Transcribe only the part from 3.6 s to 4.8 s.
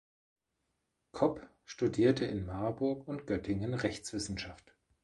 Rechtswissenschaft.